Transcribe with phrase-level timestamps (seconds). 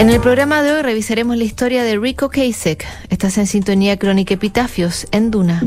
[0.00, 2.86] En el programa de hoy revisaremos la historia de Rico Kasek.
[3.10, 5.62] Estás en sintonía crónica Epitafios en Duna.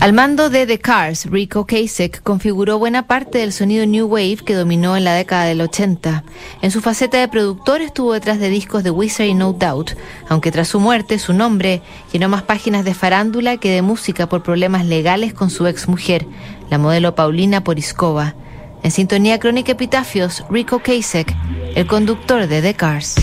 [0.00, 4.56] Al mando de The Cars, Rico Kasek configuró buena parte del sonido New Wave que
[4.56, 6.24] dominó en la década del 80.
[6.62, 9.92] En su faceta de productor estuvo detrás de discos de Wizard y No Doubt,
[10.28, 11.80] aunque tras su muerte su nombre
[12.12, 16.26] llenó más páginas de farándula que de música por problemas legales con su ex mujer,
[16.70, 18.34] la modelo Paulina Poriskova.
[18.82, 21.32] En sintonía crónica epitafios, Rico Kasek,
[21.76, 23.14] el conductor de The Cars.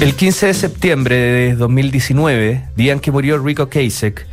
[0.00, 4.26] El 15 de septiembre de 2019, día en que murió Rico Kasek,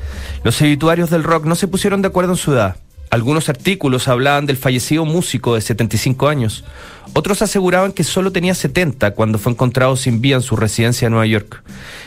[0.44, 2.78] los obituarios del rock no se pusieron de acuerdo en su edad.
[3.10, 6.64] Algunos artículos hablaban del fallecido músico de 75 años.
[7.14, 11.14] Otros aseguraban que solo tenía 70 cuando fue encontrado sin vida en su residencia en
[11.14, 11.64] Nueva York.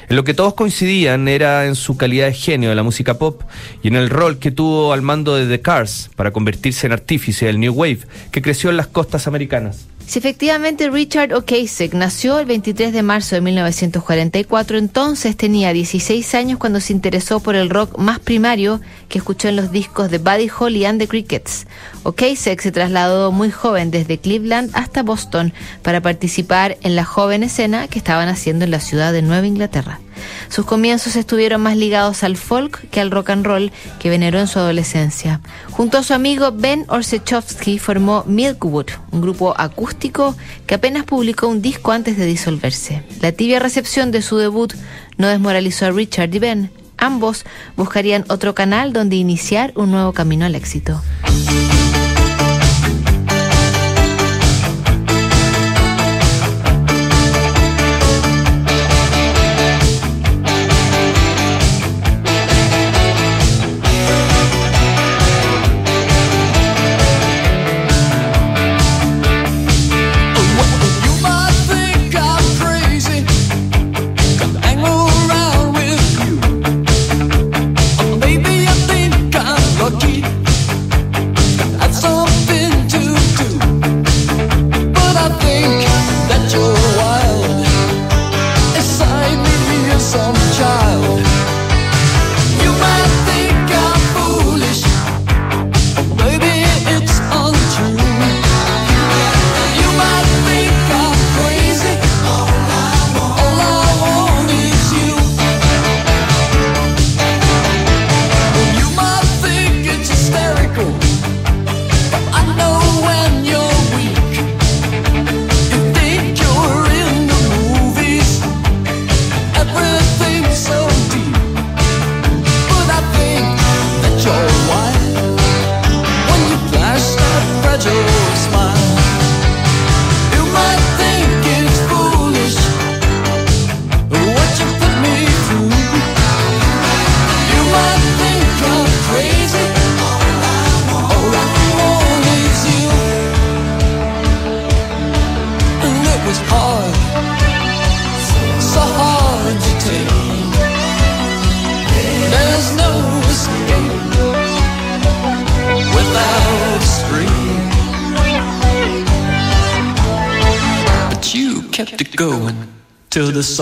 [0.08, 3.42] En lo que todos coincidían era en su calidad de genio de la música pop
[3.82, 7.46] y en el rol que tuvo al mando de The Cars para convertirse en artífice
[7.46, 9.88] del New Wave que creció en las costas americanas.
[10.06, 16.58] Si efectivamente Richard O'Kasek nació el 23 de marzo de 1944, entonces tenía 16 años
[16.58, 20.50] cuando se interesó por el rock más primario que escuchó en los discos de Buddy
[20.56, 21.66] Holly and the Crickets.
[22.02, 27.88] O'Kasek se trasladó muy joven desde Cleveland hasta Boston para participar en la joven escena
[27.88, 30.00] que estaban haciendo en la ciudad de Nueva Inglaterra.
[30.48, 34.46] Sus comienzos estuvieron más ligados al folk que al rock and roll que veneró en
[34.46, 35.40] su adolescencia.
[35.70, 40.36] Junto a su amigo Ben Orsechowski formó Milkwood, un grupo acústico
[40.66, 43.02] que apenas publicó un disco antes de disolverse.
[43.20, 44.74] La tibia recepción de su debut
[45.16, 46.70] no desmoralizó a Richard y Ben.
[46.96, 47.44] Ambos
[47.76, 51.00] buscarían otro canal donde iniciar un nuevo camino al éxito.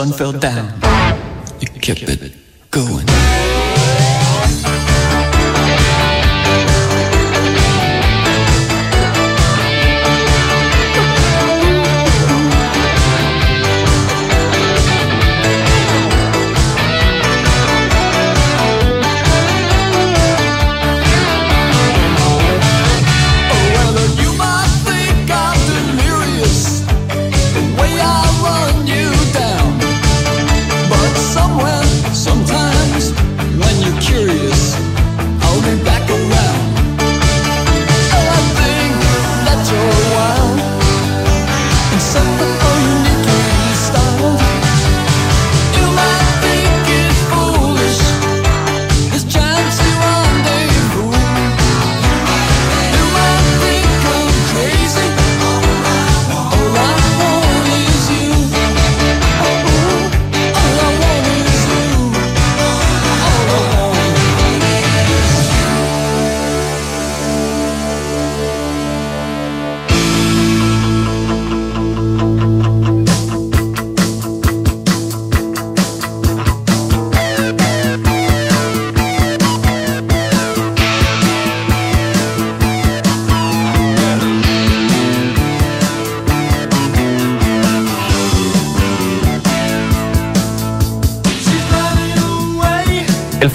[0.00, 0.73] Sun fell down.
[1.61, 2.50] You kept it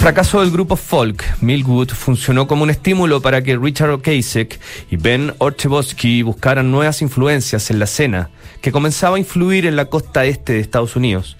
[0.06, 5.34] fracaso del grupo folk, Millwood, funcionó como un estímulo para que Richard Ocasek y Ben
[5.38, 8.30] Orchebowski buscaran nuevas influencias en la escena,
[8.60, 11.36] que comenzaba a influir en la costa este de Estados Unidos.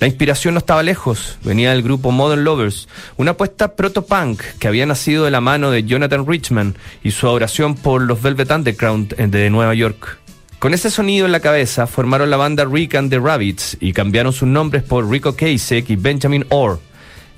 [0.00, 4.84] La inspiración no estaba lejos, venía del grupo Modern Lovers, una apuesta proto-punk que había
[4.84, 9.48] nacido de la mano de Jonathan Richman y su adoración por los Velvet Underground de
[9.48, 10.18] Nueva York.
[10.58, 14.34] Con ese sonido en la cabeza formaron la banda Rick and the Rabbits y cambiaron
[14.34, 16.78] sus nombres por Rico Kasich y Benjamin Orr.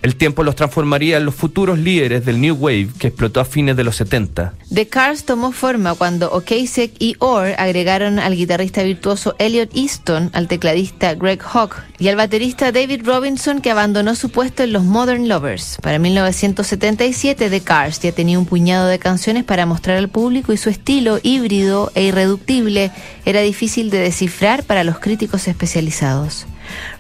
[0.02, 3.76] El tiempo los transformaría en los futuros líderes del New Wave que explotó a fines
[3.76, 4.54] de los 70.
[4.72, 10.48] The Cars tomó forma cuando Ocasek y Orr agregaron al guitarrista virtuoso Elliot Easton, al
[10.48, 15.28] tecladista Greg Hawk y al baterista David Robinson que abandonó su puesto en los Modern
[15.28, 15.78] Lovers.
[15.82, 20.56] Para 1977 The Cars ya tenía un puñado de canciones para mostrar al público y
[20.56, 22.92] su estilo híbrido e irreductible
[23.24, 26.46] era difícil de descifrar para los críticos especializados.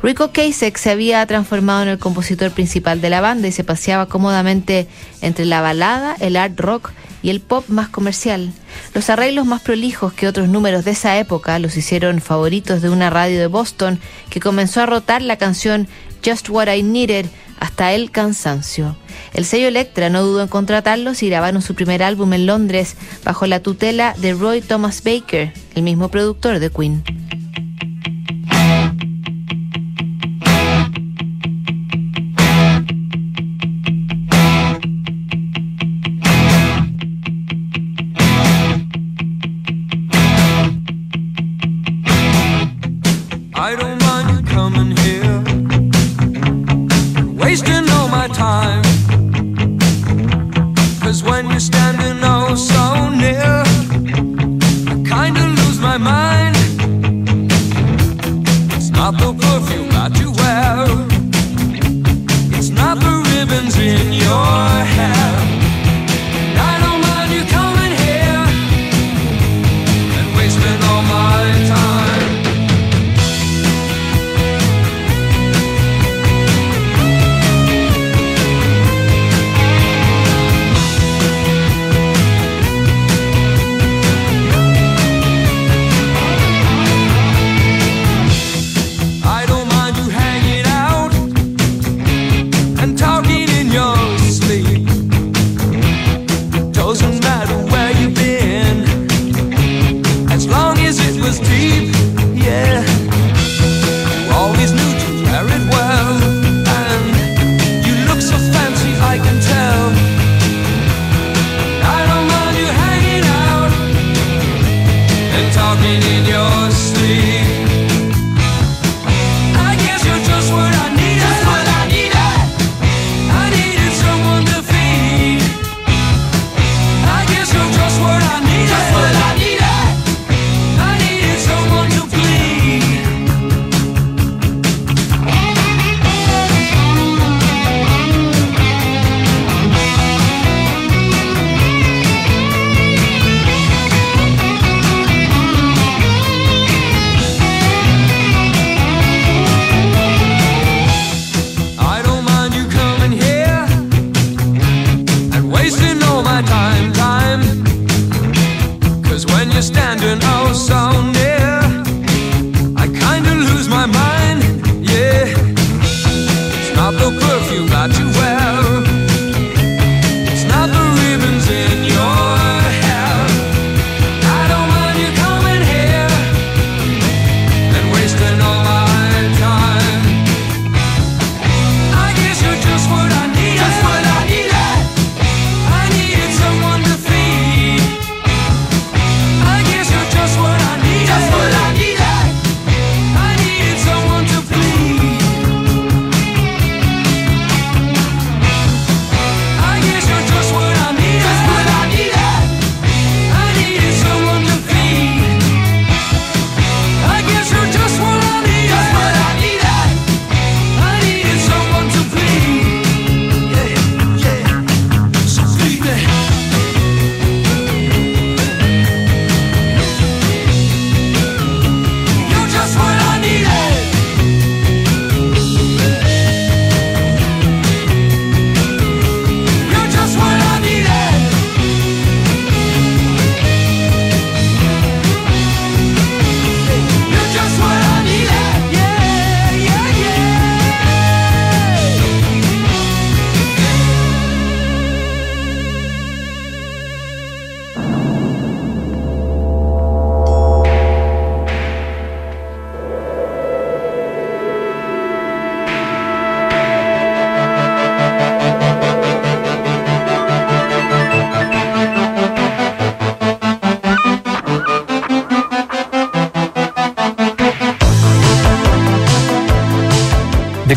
[0.02, 4.06] Rico Kasek se había transformado en el compositor principal de la banda y se paseaba
[4.06, 4.86] cómodamente
[5.20, 6.92] entre la balada, el art rock
[7.22, 8.52] y el pop más comercial.
[8.94, 13.10] Los arreglos más prolijos que otros números de esa época los hicieron favoritos de una
[13.10, 13.98] radio de Boston
[14.30, 15.88] que comenzó a rotar la canción
[16.24, 17.26] Just What I Needed
[17.58, 18.96] hasta el cansancio.
[19.32, 23.46] El sello Electra no dudó en contratarlos y grabaron su primer álbum en Londres bajo
[23.46, 27.25] la tutela de Roy Thomas Baker, el mismo productor de Queen.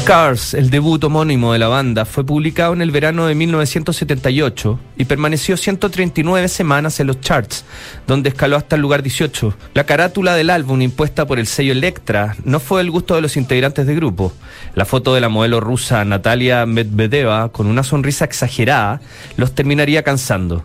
[0.09, 5.05] Cars, el debut homónimo de la banda, fue publicado en el verano de 1978 y
[5.05, 7.63] permaneció 139 semanas en los charts,
[8.07, 9.53] donde escaló hasta el lugar 18.
[9.75, 13.37] La carátula del álbum impuesta por el sello Electra no fue del gusto de los
[13.37, 14.33] integrantes del grupo.
[14.73, 19.01] La foto de la modelo rusa Natalia Medvedeva con una sonrisa exagerada
[19.37, 20.63] los terminaría cansando.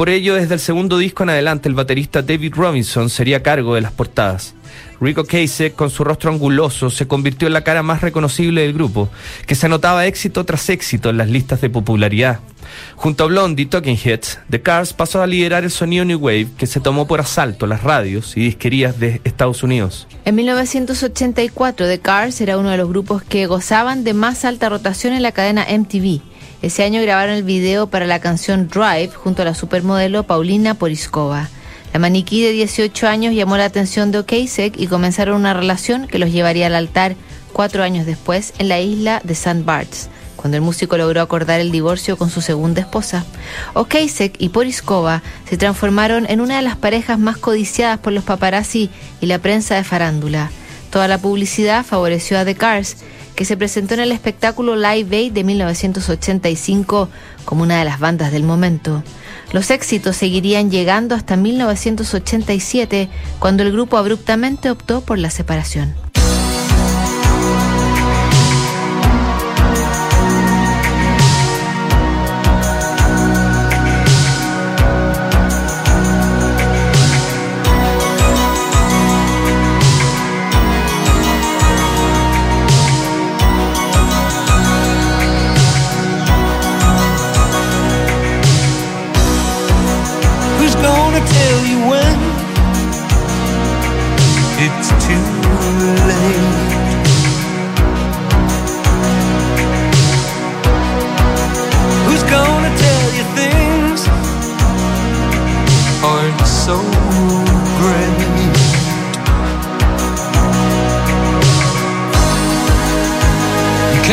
[0.00, 3.82] Por ello, desde el segundo disco en adelante, el baterista David Robinson sería cargo de
[3.82, 4.54] las portadas.
[4.98, 9.10] Rico Kasich, con su rostro anguloso, se convirtió en la cara más reconocible del grupo,
[9.46, 12.40] que se anotaba éxito tras éxito en las listas de popularidad.
[12.96, 16.48] Junto a Blondie y Talking Heads, The Cars pasó a liderar el sonido New Wave
[16.56, 20.08] que se tomó por asalto las radios y disquerías de Estados Unidos.
[20.24, 25.12] En 1984, The Cars era uno de los grupos que gozaban de más alta rotación
[25.12, 26.22] en la cadena MTV.
[26.62, 31.48] Ese año grabaron el video para la canción Drive junto a la supermodelo Paulina Poriskova.
[31.94, 36.18] La maniquí de 18 años llamó la atención de Okasek y comenzaron una relación que
[36.18, 37.16] los llevaría al altar
[37.54, 39.62] cuatro años después en la isla de St.
[39.64, 43.24] Barts, cuando el músico logró acordar el divorcio con su segunda esposa.
[43.72, 48.90] Okasek y Poriskova se transformaron en una de las parejas más codiciadas por los paparazzi
[49.22, 50.50] y la prensa de farándula.
[50.90, 52.98] Toda la publicidad favoreció a The Cars,
[53.40, 57.08] que se presentó en el espectáculo Live Aid de 1985
[57.46, 59.02] como una de las bandas del momento.
[59.54, 65.94] Los éxitos seguirían llegando hasta 1987, cuando el grupo abruptamente optó por la separación.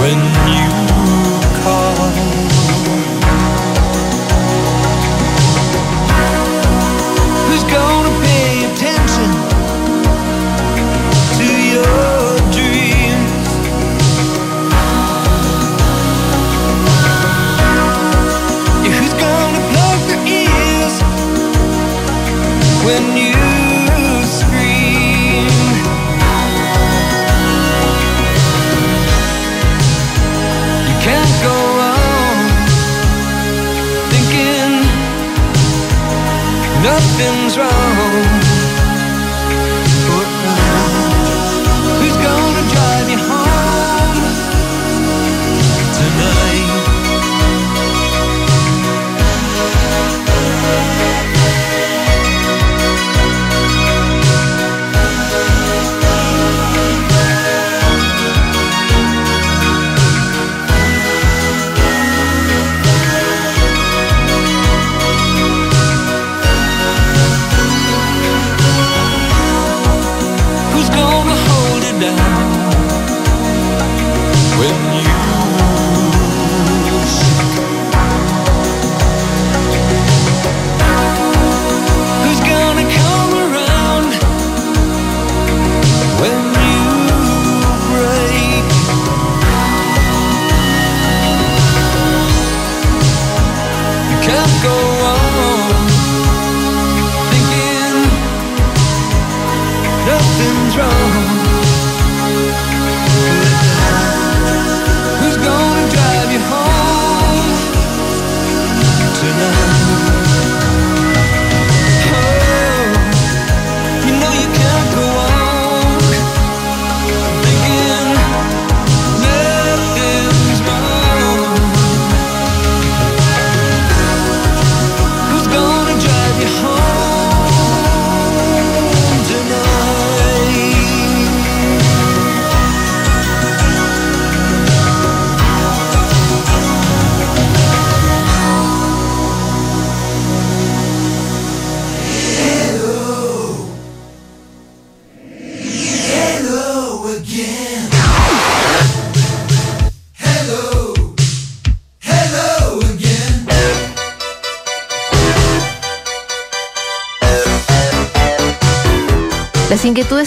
[0.00, 0.97] when you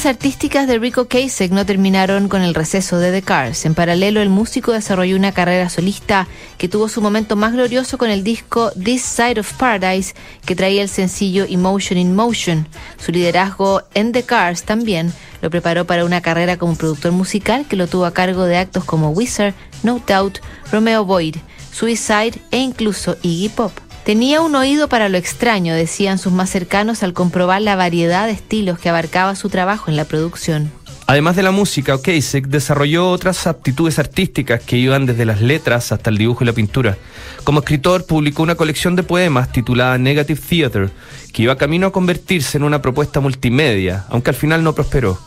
[0.02, 3.66] inquietudes artísticas de Rico Kasich no terminaron con el receso de The Cars.
[3.66, 8.10] En paralelo, el músico desarrolló una carrera solista que tuvo su momento más glorioso con
[8.10, 12.68] el disco This Side of Paradise, que traía el sencillo Emotion in Motion.
[12.98, 17.76] Su liderazgo en The Cars también lo preparó para una carrera como productor musical que
[17.76, 20.40] lo tuvo a cargo de actos como Wizard, No Doubt,
[20.72, 21.36] Romeo Boyd,
[21.72, 23.91] Suicide e incluso Iggy Pop.
[24.04, 28.34] Tenía un oído para lo extraño, decían sus más cercanos al comprobar la variedad de
[28.34, 30.72] estilos que abarcaba su trabajo en la producción.
[31.06, 36.10] Además de la música, O'Kasich desarrolló otras aptitudes artísticas que iban desde las letras hasta
[36.10, 36.98] el dibujo y la pintura.
[37.44, 40.90] Como escritor, publicó una colección de poemas titulada Negative Theater,
[41.32, 45.20] que iba camino a convertirse en una propuesta multimedia, aunque al final no prosperó.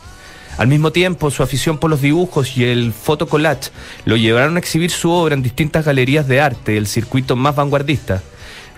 [0.57, 3.71] Al mismo tiempo, su afición por los dibujos y el fotocollage
[4.05, 8.21] lo llevaron a exhibir su obra en distintas galerías de arte del circuito más vanguardista.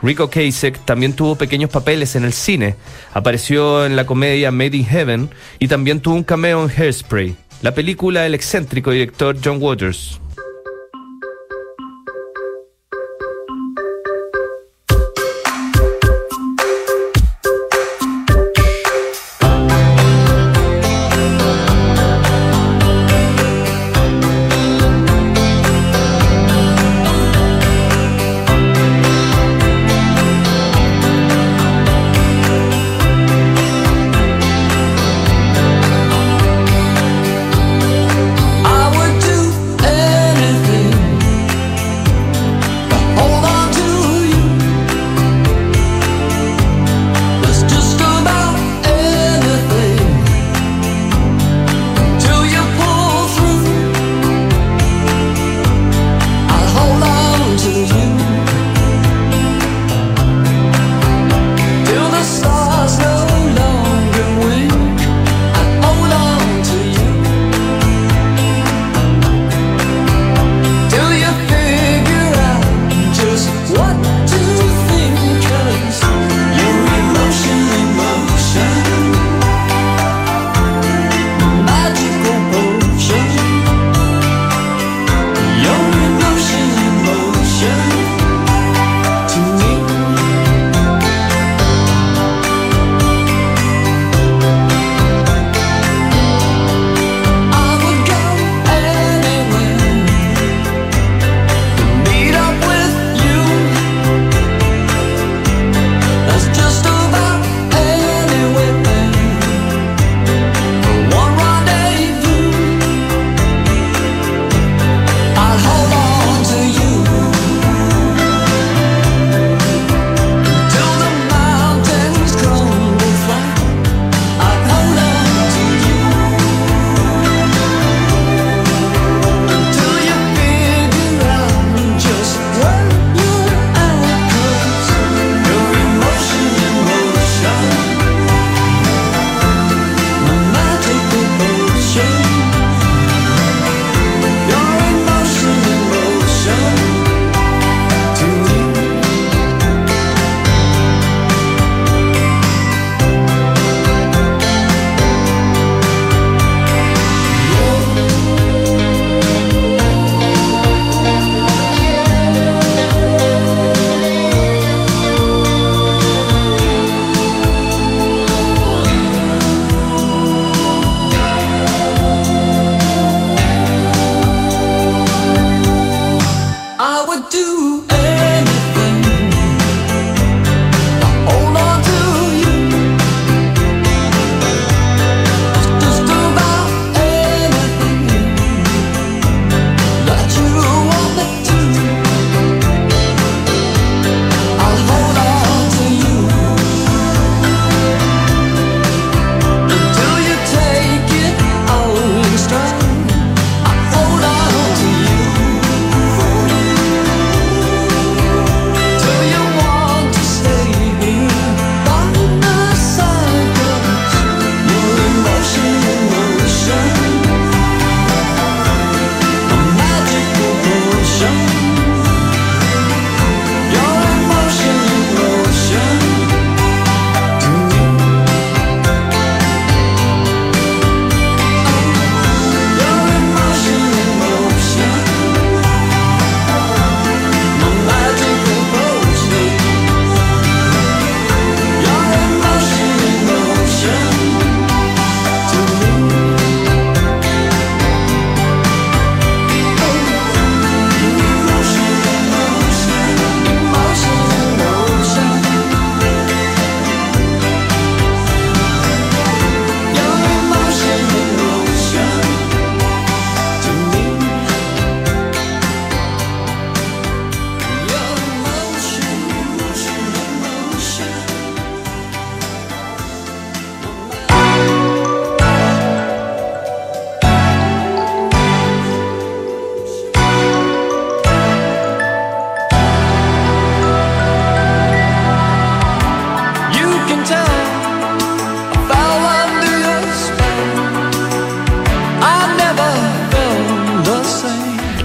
[0.02, 2.76] Rico Kasich también tuvo pequeños papeles en el cine.
[3.14, 5.30] Apareció en la comedia Made in Heaven
[5.60, 10.20] y también tuvo un cameo en Hairspray, la película del excéntrico director John Waters.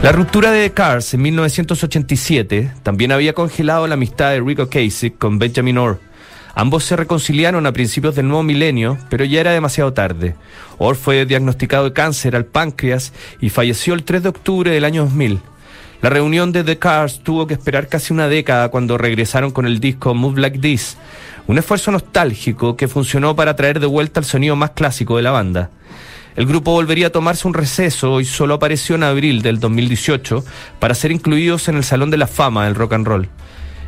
[0.03, 5.39] La ruptura de Cars en 1987 también había congelado la amistad de Rico Kasich con
[5.39, 6.01] Benjamin Orr.
[6.57, 10.35] Ambos se reconciliaron a principios del nuevo milenio, pero ya era demasiado tarde.
[10.79, 15.05] Orr fue diagnosticado de cáncer al páncreas y falleció el 3 de octubre del año
[15.05, 15.39] 2000.
[16.03, 19.79] La reunión de The Cars tuvo que esperar casi una década cuando regresaron con el
[19.79, 20.97] disco Move Like This,
[21.47, 25.31] un esfuerzo nostálgico que funcionó para traer de vuelta el sonido más clásico de la
[25.31, 25.71] banda.
[26.37, 30.45] El grupo volvería a tomarse un receso y solo apareció en abril del 2018
[30.79, 33.29] para ser incluidos en el Salón de la Fama del Rock and Roll.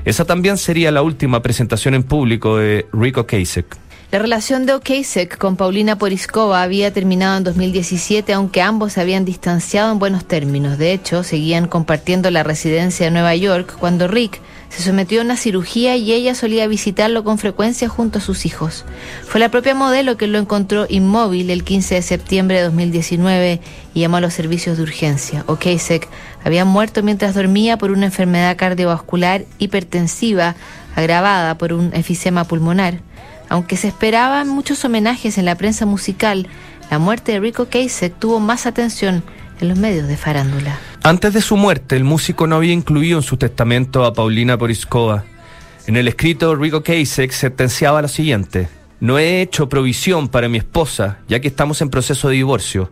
[0.04, 3.66] Esa también sería la última presentación en público de Rico Kasich.
[4.10, 9.24] La relación de Okasek con Paulina Poriskova había terminado en 2017, aunque ambos se habían
[9.24, 10.78] distanciado en buenos términos.
[10.78, 15.36] De hecho, seguían compartiendo la residencia de Nueva York cuando Rick se sometió a una
[15.36, 18.84] cirugía y ella solía visitarlo con frecuencia junto a sus hijos.
[19.26, 23.60] Fue la propia modelo que lo encontró inmóvil el 15 de septiembre de 2019
[23.94, 25.44] y llamó a los servicios de urgencia.
[25.46, 26.08] Okasek
[26.44, 30.54] había muerto mientras dormía por una enfermedad cardiovascular hipertensiva
[30.94, 33.00] agravada por un efisema pulmonar.
[33.54, 36.48] Aunque se esperaban muchos homenajes en la prensa musical,
[36.90, 39.22] la muerte de Rico Kasich tuvo más atención
[39.60, 40.76] en los medios de farándula.
[41.04, 45.22] Antes de su muerte, el músico no había incluido en su testamento a Paulina Poriskova.
[45.86, 51.18] En el escrito, Rico Kasich sentenciaba lo siguiente: No he hecho provisión para mi esposa,
[51.28, 52.90] ya que estamos en proceso de divorcio.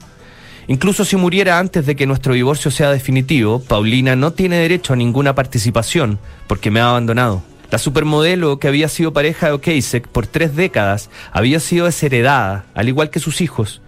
[0.69, 4.97] Incluso si muriera antes de que nuestro divorcio sea definitivo, Paulina no tiene derecho a
[4.97, 7.43] ninguna participación porque me ha abandonado.
[7.73, 12.91] La supermodelo que había sido pareja de Okasek por tres décadas había sido desheredada, al
[12.91, 13.81] igual que sus hijos.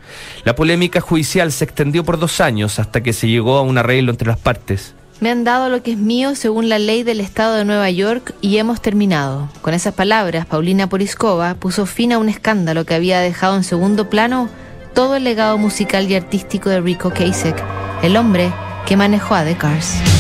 [0.42, 4.10] La polémica judicial se extendió por dos años hasta que se llegó a un arreglo
[4.10, 4.94] entre las partes.
[5.20, 8.34] Me han dado lo que es mío según la ley del Estado de Nueva York
[8.40, 9.50] y hemos terminado.
[9.60, 14.08] Con esas palabras, Paulina Poriskova puso fin a un escándalo que había dejado en segundo
[14.08, 14.48] plano
[14.94, 17.62] todo el legado musical y artístico de Rico Kasich,
[18.02, 18.50] el hombre
[18.86, 20.13] que manejó a The Cars.